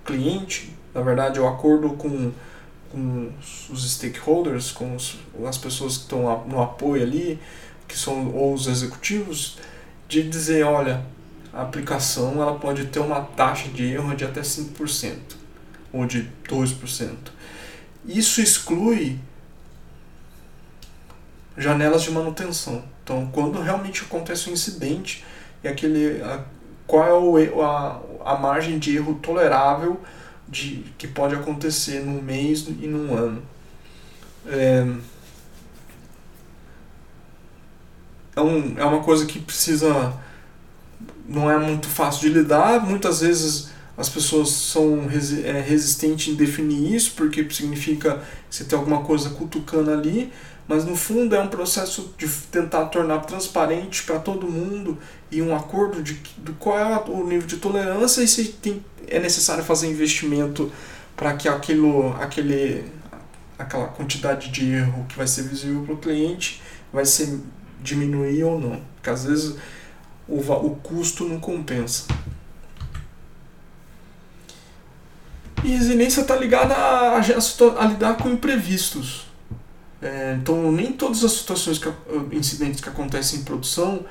[0.04, 2.32] cliente, na verdade o acordo com,
[2.90, 3.32] com
[3.70, 7.40] os stakeholders, com os, as pessoas que estão no apoio ali,
[7.88, 9.60] que são ou os executivos,
[10.08, 11.06] de dizer, olha,
[11.54, 15.18] a aplicação ela pode ter uma taxa de erro de até 5%
[15.92, 17.16] ou de 2%.
[18.06, 19.20] Isso exclui
[21.58, 22.84] janelas de manutenção.
[23.04, 25.24] Então, quando realmente acontece um incidente,
[25.64, 26.22] é aquele,
[26.88, 30.00] qual é o, a, a margem de erro tolerável
[30.48, 33.42] de, que pode acontecer num mês e num ano.
[34.48, 34.86] É,
[38.36, 40.14] é, um, é uma coisa que precisa.
[41.28, 45.08] não é muito fácil de lidar, muitas vezes as pessoas são
[45.44, 50.32] é, resistentes em definir isso, porque significa você ter alguma coisa cutucando ali,
[50.68, 54.98] mas no fundo é um processo de tentar tornar transparente para todo mundo
[55.30, 59.20] e um acordo de do qual é o nível de tolerância e se tem, é
[59.20, 60.72] necessário fazer investimento
[61.16, 62.86] para que aquilo, aquele,
[63.58, 67.40] aquela quantidade de erro que vai ser visível para o cliente vai ser
[67.82, 69.56] diminuir ou não, porque às vezes
[70.28, 72.06] o, o custo não compensa.
[75.64, 79.28] E resiliência está ligada a, a, a, lidar com imprevistos.
[80.04, 81.90] É, então, nem todas as situações, que,
[82.34, 84.06] incidentes que acontecem em produção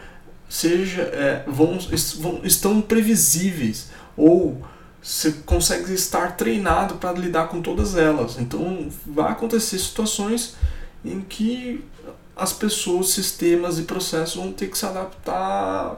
[0.49, 1.79] seja, é, vão,
[2.19, 4.63] vão, estão previsíveis ou
[5.03, 8.39] você consegue estar treinado para lidar com todas elas.
[8.39, 10.55] Então, vai acontecer situações
[11.05, 11.85] em que
[12.37, 15.97] as pessoas, sistemas e processos vão ter que se adaptar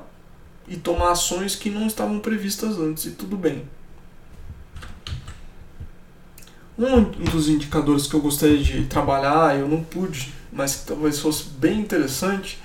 [0.66, 3.68] e tomar ações que não estavam previstas antes, e tudo bem.
[6.76, 11.44] Um dos indicadores que eu gostaria de trabalhar, eu não pude, mas que talvez fosse
[11.44, 12.60] bem interessante,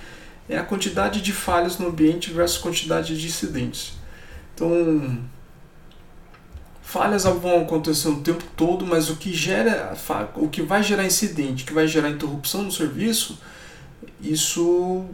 [0.47, 3.93] é a quantidade de falhas no ambiente versus quantidade de incidentes.
[4.55, 5.19] Então,
[6.81, 9.95] falhas vão acontecer o tempo todo, mas o que gera,
[10.35, 13.37] o que vai gerar incidente, que vai gerar interrupção no serviço,
[14.19, 15.05] isso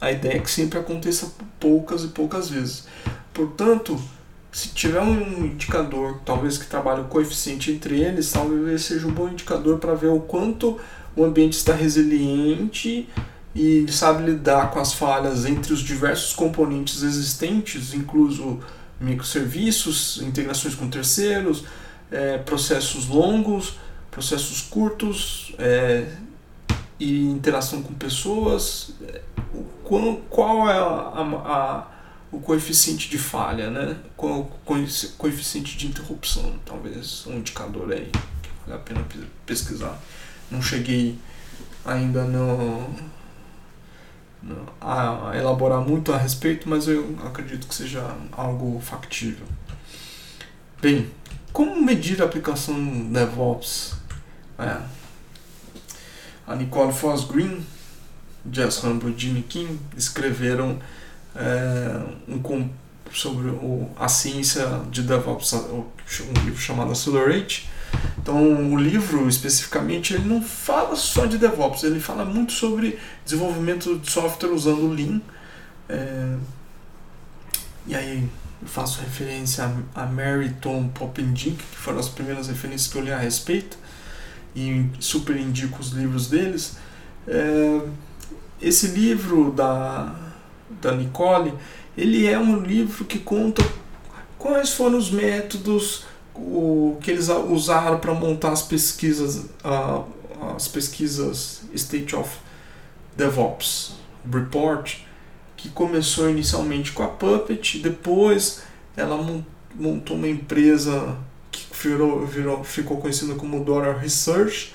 [0.00, 2.86] a ideia é que sempre aconteça poucas e poucas vezes.
[3.32, 3.98] Portanto,
[4.54, 9.28] se tiver um indicador, talvez que trabalhe o coeficiente entre eles, talvez seja um bom
[9.28, 10.78] indicador para ver o quanto
[11.16, 13.08] o ambiente está resiliente
[13.52, 18.60] e sabe lidar com as falhas entre os diversos componentes existentes, incluso
[19.00, 21.64] microserviços, integrações com terceiros,
[22.12, 23.76] é, processos longos,
[24.08, 26.06] processos curtos é,
[27.00, 28.92] e interação com pessoas.
[29.82, 30.78] Qual, qual é a,
[31.44, 31.93] a,
[32.34, 33.96] o coeficiente de falha, né?
[34.16, 34.44] O
[35.16, 36.58] coeficiente de interrupção?
[36.64, 38.10] Talvez um indicador aí
[38.42, 39.04] que vale a pena
[39.46, 39.98] pesquisar.
[40.50, 41.18] Não cheguei
[41.84, 43.14] ainda no
[44.80, 49.46] a elaborar muito a respeito, mas eu acredito que seja algo factível.
[50.82, 51.10] Bem,
[51.52, 52.76] como medir a aplicação
[53.10, 53.94] DevOps?
[54.58, 54.82] É.
[56.46, 57.64] A Nicole Foss Green,
[58.52, 60.78] Jess Humble e Jimmy Kim escreveram
[61.34, 62.68] é, um,
[63.12, 67.68] sobre o, a ciência de DevOps, um livro chamado Accelerate,
[68.18, 73.98] então, o livro especificamente ele não fala só de DevOps, ele fala muito sobre desenvolvimento
[73.98, 75.20] de software usando Lean.
[75.88, 76.36] É...
[77.86, 78.28] E aí
[78.62, 83.12] eu faço referência a, Mary Tom Poppendink, que foram as primeiras referências que eu li
[83.12, 83.76] a respeito,
[84.56, 86.78] e super indico os livros deles.
[87.28, 87.80] É...
[88.62, 90.14] Esse livro da,
[90.68, 91.54] da Nicole,
[91.96, 93.64] ele é um livro que conta
[94.38, 100.04] quais foram os métodos o que eles usaram para montar as pesquisas, uh,
[100.56, 102.28] as pesquisas State of
[103.16, 103.94] DevOps
[104.30, 104.96] Report,
[105.56, 108.62] que começou inicialmente com a Puppet, depois
[108.96, 109.16] ela
[109.74, 111.16] montou uma empresa
[111.50, 114.74] que virou, virou, ficou conhecida como Dora Research,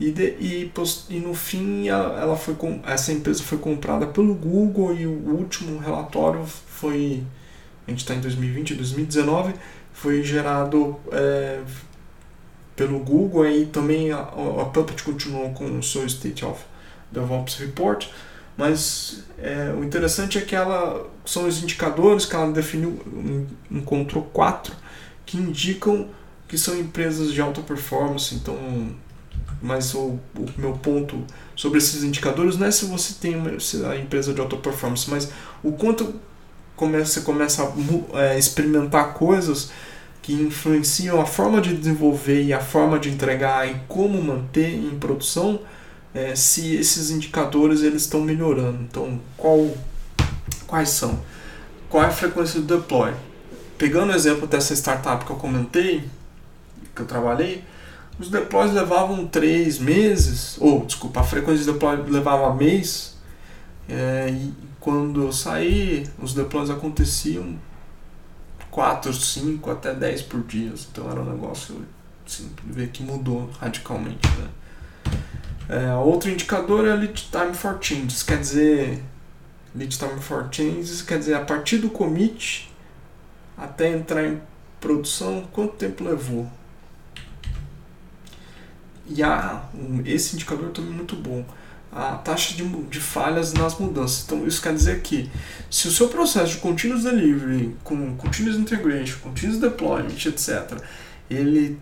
[0.00, 0.72] e, de, e,
[1.10, 5.78] e no fim ela foi com, essa empresa foi comprada pelo Google e o último
[5.78, 7.24] relatório foi
[7.86, 9.54] a gente está em 2020, 2019
[9.92, 11.60] foi gerado é,
[12.76, 16.62] pelo Google e também a, a Puppet continuou com o seu State of
[17.10, 18.06] DevOps Report,
[18.56, 23.00] mas é, o interessante é que ela são os indicadores que ela definiu,
[23.70, 24.74] encontrou quatro
[25.26, 26.08] que indicam
[26.46, 28.34] que são empresas de alta performance.
[28.34, 28.56] Então,
[29.60, 33.84] mas o, o meu ponto sobre esses indicadores não é se você tem uma, se
[33.84, 35.30] a empresa de alta performance, mas
[35.62, 36.14] o quanto
[36.76, 37.62] começa, você começa
[38.14, 39.70] a é, experimentar coisas
[40.22, 44.98] que influenciam a forma de desenvolver e a forma de entregar e como manter em
[44.98, 45.60] produção,
[46.14, 48.82] é, se esses indicadores eles estão melhorando.
[48.82, 49.74] Então, qual,
[50.66, 51.18] quais são?
[51.88, 53.12] Qual é a frequência do deploy?
[53.78, 56.04] Pegando o exemplo dessa startup que eu comentei,
[56.94, 57.64] que eu trabalhei,
[58.18, 63.16] os deploys levavam três meses, ou desculpa, a frequência de deploy levava mês,
[63.88, 67.56] é, e quando eu saí, os deploys aconteciam
[68.70, 70.72] 4, 5, até 10 por dia.
[70.92, 71.84] Então era um negócio
[72.26, 74.28] assim, ver que mudou radicalmente.
[74.38, 74.48] Né?
[75.68, 79.02] É, outro indicador é lead time for changes, quer dizer,
[79.74, 82.72] lead time for changes quer dizer a partir do commit
[83.56, 84.40] até entrar em
[84.80, 86.48] produção, quanto tempo levou.
[89.08, 89.62] E há,
[90.04, 91.44] esse indicador também é muito bom
[91.90, 94.24] a taxa de, de falhas nas mudanças.
[94.24, 95.30] Então, isso quer dizer que
[95.70, 100.78] se o seu processo de continuous delivery, com continuous integration, continuous deployment, etc.,
[101.30, 101.78] ele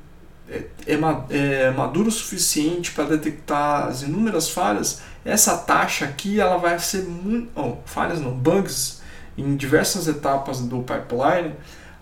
[0.48, 0.94] é, é,
[1.30, 7.02] é maduro o suficiente para detectar as inúmeras falhas, essa taxa aqui ela vai ser
[7.02, 7.50] muito.
[7.56, 9.02] Oh, falhas não, bugs
[9.36, 11.54] em diversas etapas do pipeline,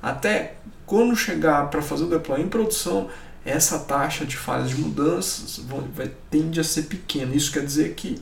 [0.02, 0.56] até
[0.86, 3.08] quando chegar para fazer o deploy em produção,
[3.44, 5.60] essa taxa de falhas de mudanças
[5.94, 7.34] vai, tende a ser pequena.
[7.34, 8.20] Isso quer dizer que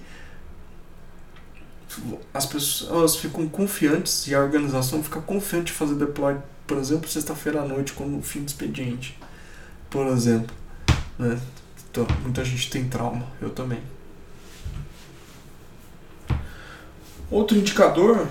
[2.32, 7.60] as pessoas ficam confiantes e a organização fica confiante de fazer deploy, por exemplo, sexta-feira
[7.60, 9.18] à noite, como fim do expediente,
[9.88, 10.54] por exemplo.
[11.18, 11.38] Né?
[11.90, 13.80] Então, muita gente tem trauma, eu também.
[17.30, 18.26] Outro indicador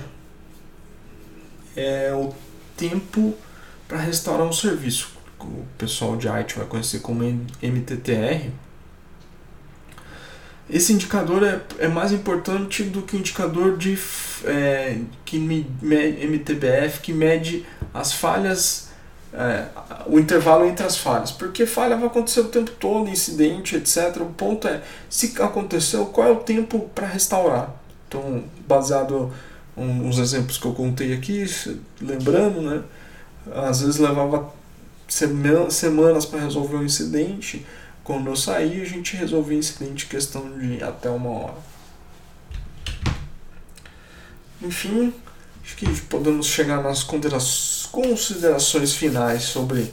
[1.76, 2.34] é o
[2.76, 3.36] tempo
[3.88, 8.52] para restaurar um serviço o pessoal de IT vai conhecer como MTTR,
[10.72, 14.00] esse indicador é, é mais importante do que o indicador de
[14.46, 18.90] é, que me, MTBF que mede as falhas,
[19.34, 19.66] é,
[20.08, 24.16] o intervalo entre as falhas, porque falha vai acontecer o tempo todo, incidente, etc.
[24.22, 27.76] O ponto é se aconteceu, qual é o tempo para restaurar?
[28.08, 29.32] Então, baseado
[29.76, 31.46] nos exemplos que eu contei aqui,
[32.00, 32.82] lembrando, né?
[33.54, 34.54] Às vezes levava
[35.12, 37.66] semanas para resolver um incidente.
[38.04, 41.72] Quando eu saí, a gente resolveu o incidente em questão de até uma hora.
[44.62, 45.14] enfim,
[45.64, 49.92] acho que podemos chegar nas considerações finais sobre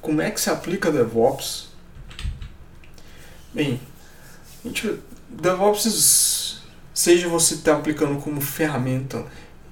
[0.00, 1.68] como é que se aplica DevOps.
[3.54, 3.80] Bem,
[4.64, 9.24] a gente, DevOps, seja você está aplicando como ferramenta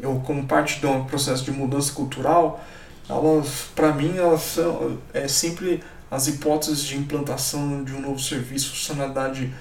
[0.03, 2.64] ou como parte de um processo de mudança cultural,
[3.09, 8.70] elas, para mim, elas são é sempre as hipóteses de implantação de um novo serviço,
[8.70, 9.52] funcionalidade,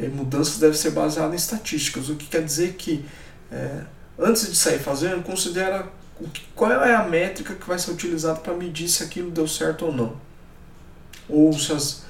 [0.00, 3.04] é, mudanças deve ser baseada em estatísticas, o que quer dizer que
[3.50, 3.82] é,
[4.18, 5.86] antes de sair fazendo, considera
[6.54, 9.92] qual é a métrica que vai ser utilizada para medir se aquilo deu certo ou
[9.92, 10.16] não.
[11.28, 12.06] Ou se as...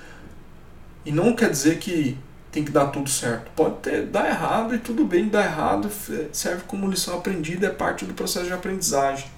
[1.05, 2.17] E não quer dizer que
[2.53, 3.51] tem que dar tudo certo.
[3.55, 5.91] Pode ter, dar errado e tudo bem dar errado,
[6.33, 9.29] serve como lição aprendida, é parte do processo de aprendizagem.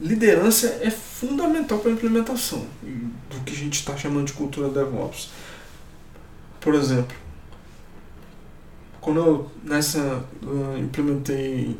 [0.00, 5.28] Liderança é fundamental para a implementação do que a gente está chamando de cultura DevOps.
[6.58, 7.14] Por exemplo,
[9.00, 11.76] quando eu nessa uh, implementei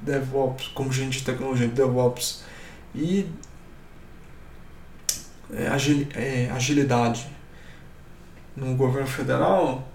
[0.00, 2.42] DevOps como gente de tecnologia DevOps
[2.94, 3.26] e
[5.52, 7.26] é, agil, é, agilidade
[8.56, 9.86] no governo federal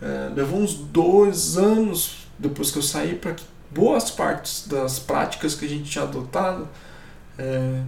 [0.00, 5.54] é, levou uns dois anos depois que eu saí para que boas partes das práticas
[5.54, 6.68] que a gente tinha adotado
[7.38, 7.82] é,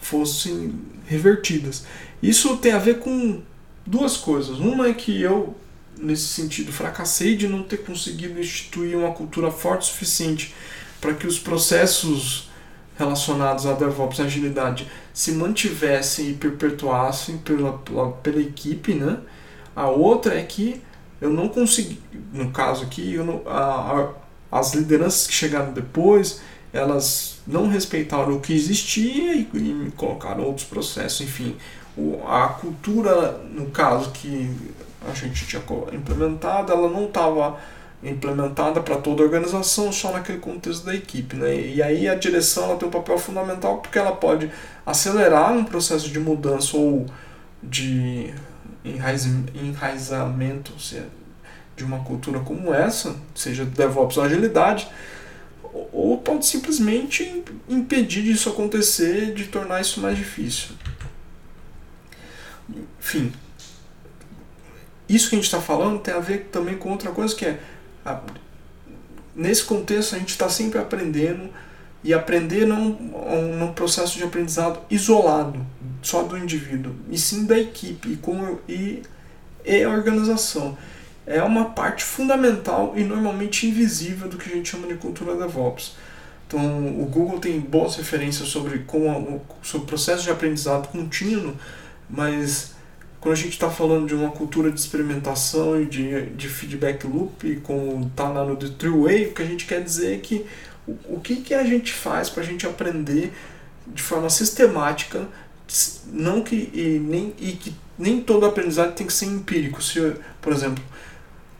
[0.00, 1.84] fossem revertidas.
[2.22, 3.42] Isso tem a ver com
[3.86, 4.58] duas coisas.
[4.58, 5.56] Uma é que eu
[6.00, 10.54] nesse sentido, fracassei de não ter conseguido instituir uma cultura forte o suficiente
[11.00, 12.48] para que os processos
[12.96, 19.18] relacionados a DevOps e agilidade se mantivessem e perpetuassem pela, pela, pela equipe, né?
[19.74, 20.82] A outra é que
[21.20, 22.00] eu não consegui,
[22.32, 24.12] no caso aqui, eu não, a, a,
[24.50, 26.40] as lideranças que chegaram depois,
[26.72, 31.56] elas não respeitaram o que existia e, e colocaram outros processos, enfim.
[31.96, 34.50] O, a cultura, no caso que
[35.08, 37.58] a gente tinha implementado, ela não estava
[38.02, 41.36] implementada para toda a organização, só naquele contexto da equipe.
[41.36, 41.60] Né?
[41.60, 44.50] E aí a direção ela tem um papel fundamental porque ela pode
[44.86, 47.06] acelerar um processo de mudança ou
[47.62, 48.32] de
[48.84, 50.72] enraizamento
[51.78, 54.88] de uma cultura como essa, seja DevOps ou agilidade,
[55.92, 60.70] ou pode simplesmente impedir disso acontecer, de tornar isso mais difícil.
[62.98, 63.32] Enfim,
[65.08, 67.60] isso que a gente está falando tem a ver também com outra coisa que é
[68.04, 68.20] a,
[69.34, 71.48] nesse contexto a gente está sempre aprendendo
[72.04, 72.90] e aprender não
[73.58, 75.64] num processo de aprendizado isolado
[76.02, 79.02] só do indivíduo e sim da equipe e como e,
[79.64, 80.76] e a organização
[81.28, 85.94] é uma parte fundamental e normalmente invisível do que a gente chama de cultura DevOps.
[86.46, 91.54] Então, o Google tem boas referências sobre como sobre o processo de aprendizado contínuo,
[92.08, 92.72] mas
[93.20, 97.56] quando a gente está falando de uma cultura de experimentação e de, de feedback loop,
[97.62, 100.46] como está lá no The True Way, o que a gente quer dizer é que
[100.86, 103.32] o, o que, que a gente faz para a gente aprender
[103.86, 105.26] de forma sistemática,
[106.10, 109.82] não que, e, nem, e que nem todo aprendizado tem que ser empírico.
[109.82, 110.82] Se, por exemplo,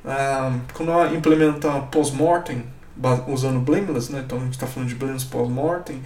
[0.09, 2.65] uh, quando ela implementa post-mortem,
[3.29, 4.23] usando Blameless, né?
[4.25, 6.03] então a gente está falando de Blameless post-mortem,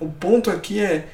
[0.00, 1.08] o ponto aqui é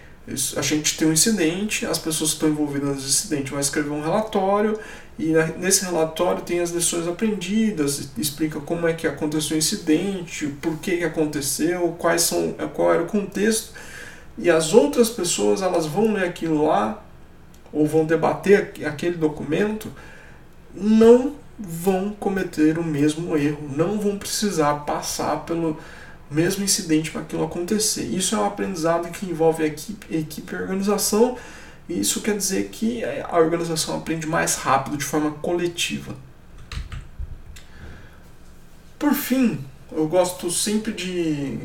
[0.57, 4.03] a gente tem um incidente, as pessoas que estão envolvidas nesse incidente vão escrever um
[4.03, 4.78] relatório
[5.18, 10.78] e nesse relatório tem as lições aprendidas, explica como é que aconteceu o incidente, por
[10.78, 13.72] que aconteceu, quais são, qual era o contexto
[14.38, 17.05] e as outras pessoas elas vão ler aquilo lá
[17.72, 19.90] ou vão debater aquele documento,
[20.75, 25.79] não vão cometer o mesmo erro, não vão precisar passar pelo
[26.31, 28.05] mesmo incidente para aquilo acontecer.
[28.05, 31.37] Isso é um aprendizado que envolve equipe, equipe e organização,
[31.89, 36.16] e isso quer dizer que a organização aprende mais rápido, de forma coletiva.
[38.99, 39.59] Por fim,
[39.91, 41.59] eu gosto sempre de.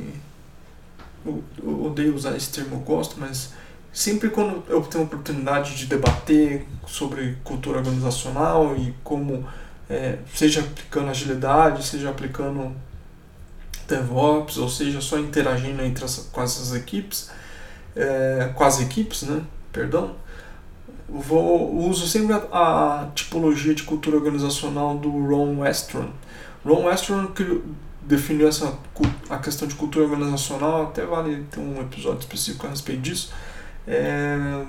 [1.25, 3.53] Eu, eu odeio usar esse termo, eu gosto, mas
[3.97, 9.43] sempre quando eu tenho a oportunidade de debater sobre cultura organizacional e como,
[9.89, 12.75] é, seja aplicando agilidade, seja aplicando
[13.87, 17.31] DevOps, ou seja, só interagindo entre as, com essas equipes,
[17.95, 19.41] é, com as equipes, né?
[19.73, 20.15] Perdão.
[21.09, 26.11] Vou, uso sempre a, a, tipologia de cultura organizacional do Ron Westron.
[26.63, 27.31] Ron Westron
[28.03, 28.77] definiu essa
[29.27, 33.33] a questão de cultura organizacional, até vale ter um episódio específico a respeito disso,
[33.87, 34.65] é,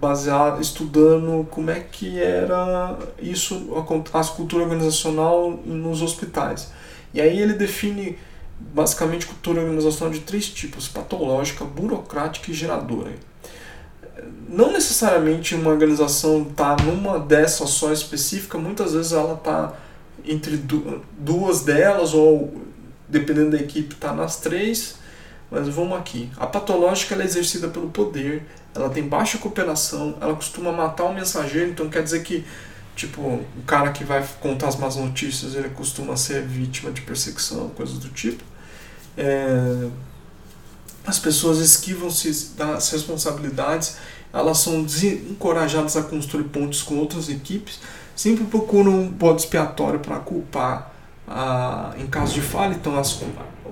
[0.00, 6.72] baseado estudando como é que era isso a, a cultura organizacional nos hospitais.
[7.12, 8.16] E aí ele define
[8.58, 13.10] basicamente cultura organizacional de três tipos: patológica, burocrática e geradora.
[14.48, 19.74] Não necessariamente uma organização está numa dessas só específica, muitas vezes ela está
[20.24, 20.62] entre
[21.18, 22.52] duas delas, ou
[23.08, 24.98] dependendo da equipe, está nas três.
[25.50, 26.30] Mas vamos aqui.
[26.36, 31.70] A patológica é exercida pelo poder, ela tem baixa cooperação, ela costuma matar o mensageiro,
[31.70, 32.44] então quer dizer que
[33.00, 37.70] tipo, o cara que vai contar as más notícias, ele costuma ser vítima de perseguição,
[37.70, 38.44] coisas do tipo.
[39.16, 39.88] É,
[41.06, 43.96] as pessoas esquivam-se das responsabilidades,
[44.32, 44.86] elas são
[45.30, 47.80] encorajadas a construir pontes com outras equipes,
[48.14, 50.92] sempre procuram um bode expiatório para culpar
[51.26, 52.74] a, em caso de falha.
[52.74, 53.22] Então, as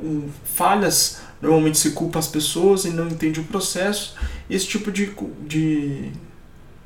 [0.02, 4.14] um, falhas normalmente se culpa as pessoas e não entende o processo.
[4.48, 5.12] Esse tipo de,
[5.46, 6.12] de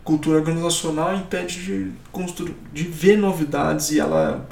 [0.05, 1.93] cultura organizacional impede de,
[2.73, 4.47] de ver novidades e ela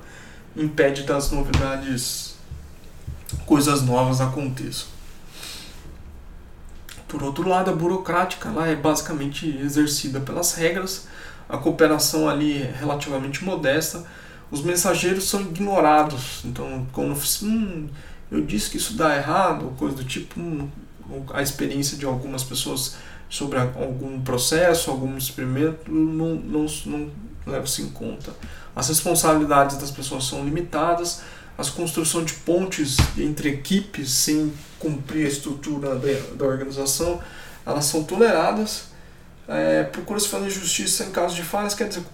[0.57, 2.34] impede das novidades,
[3.46, 4.88] coisas novas aconteçam.
[7.07, 11.09] Por outro lado, a burocrática ela é basicamente exercida pelas regras,
[11.48, 14.07] a cooperação ali é relativamente modesta,
[14.51, 16.42] os mensageiros são ignorados.
[16.44, 17.88] Então, quando hum,
[18.31, 20.68] eu disse que isso dá errado, coisa do tipo, hum,
[21.33, 22.97] a experiência de algumas pessoas
[23.28, 27.11] sobre algum processo, algum experimento, não, não, não
[27.47, 28.33] leva-se em conta.
[28.74, 31.22] As responsabilidades das pessoas são limitadas,
[31.57, 35.97] as construção de pontes entre equipes sem cumprir a estrutura
[36.37, 37.20] da, organização,
[37.66, 38.85] elas são toleradas.
[39.47, 42.05] É, procura-se fazer justiça em caso de falhas, quer dizer,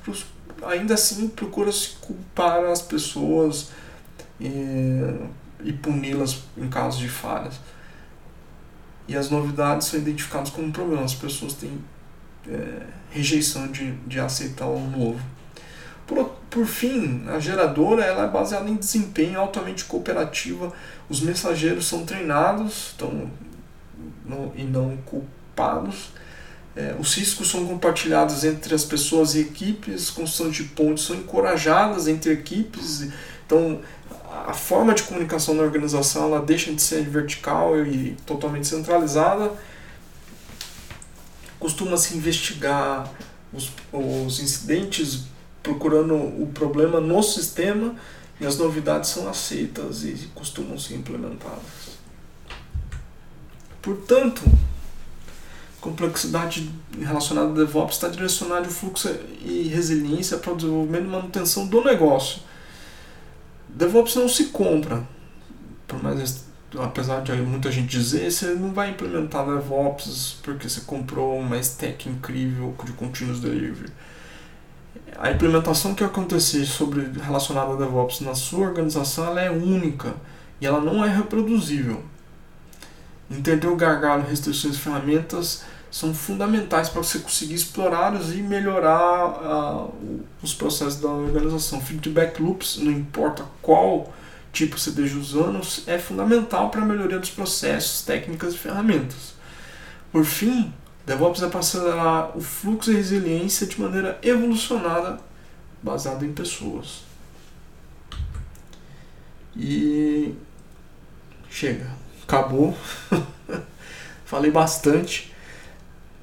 [0.67, 3.69] ainda assim procura-se culpar as pessoas
[4.41, 4.49] e,
[5.67, 7.61] e puni-las em caso de falhas.
[9.09, 11.79] E as novidades são identificadas como problema, as pessoas têm
[12.49, 15.21] é, rejeição de, de aceitar o novo.
[16.07, 20.73] Por, por fim, a geradora ela é baseada em desempenho altamente cooperativa.
[21.09, 23.29] Os mensageiros são treinados então,
[24.25, 26.11] não, e não culpados.
[26.77, 32.07] É, os riscos são compartilhados entre as pessoas e equipes, construção de pontes são encorajadas
[32.07, 33.09] entre equipes.
[33.47, 33.81] Então,
[34.47, 39.53] a forma de comunicação na organização ela deixa de ser vertical e totalmente centralizada.
[41.59, 43.11] Costuma-se investigar
[43.53, 45.24] os, os incidentes
[45.64, 47.97] procurando o problema no sistema
[48.40, 51.97] e as novidades são aceitas e costumam ser implementadas.
[53.82, 54.42] Portanto,
[55.80, 56.70] complexidade
[57.01, 59.09] relacionada ao DevOps está direcionada ao fluxo
[59.40, 62.45] e resiliência para o desenvolvimento e manutenção do negócio.
[63.77, 65.07] DevOps não se compra,
[65.87, 66.47] por mais
[66.79, 72.09] apesar de muita gente dizer, você não vai implementar DevOps porque você comprou uma stack
[72.09, 73.93] incrível de continuous delivery
[75.18, 80.14] a implementação que acontecer sobre relacionada a DevOps na sua organização ela é única
[80.61, 82.03] e ela não é reproduzível.
[83.31, 89.95] Entender o gargalo, restrições ferramentas são fundamentais para você conseguir explorá-los e melhorar uh,
[90.43, 91.80] os processos da organização.
[91.80, 94.12] Feedback loops, não importa qual
[94.53, 99.34] tipo você esteja usando, é fundamental para a melhoria dos processos, técnicas e ferramentas.
[100.11, 100.72] Por fim,
[101.05, 105.20] DevOps é para acelerar o fluxo e resiliência de maneira evolucionada,
[105.82, 107.03] baseada em pessoas.
[109.55, 110.34] E
[111.49, 111.87] chega,
[112.22, 112.76] acabou.
[114.24, 115.32] Falei bastante.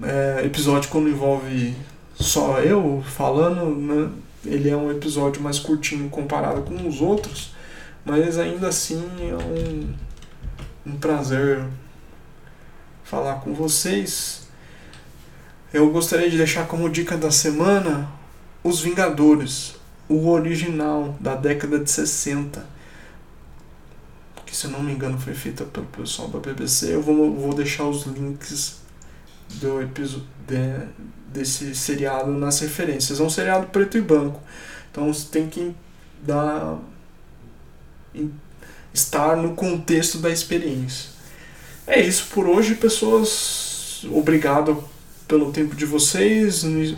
[0.01, 1.75] É, episódio quando envolve
[2.15, 4.09] só eu falando, né?
[4.45, 7.53] ele é um episódio mais curtinho comparado com os outros,
[8.03, 9.93] mas ainda assim é um,
[10.85, 11.63] um prazer
[13.03, 14.43] falar com vocês
[15.73, 18.07] eu gostaria de deixar como dica da semana
[18.63, 19.73] Os Vingadores,
[20.07, 22.63] o original da década de 60.
[24.45, 26.93] Que se eu não me engano foi feita pelo pessoal da BBC.
[26.93, 28.82] Eu vou, vou deixar os links
[29.55, 30.87] do episódio de,
[31.31, 33.19] desse seriado nas referências.
[33.19, 34.41] É um seriado preto e branco.
[34.91, 35.75] Então você tem que
[36.21, 36.79] dar
[38.93, 41.09] estar no contexto da experiência.
[41.87, 44.05] É isso por hoje, pessoas.
[44.11, 44.83] Obrigado
[45.27, 46.97] pelo tempo de vocês, me,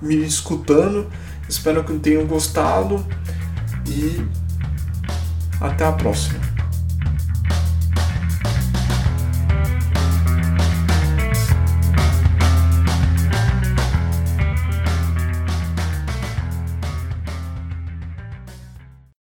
[0.00, 1.10] me escutando.
[1.48, 3.04] Espero que tenham gostado
[3.86, 4.24] e
[5.60, 6.51] até a próxima.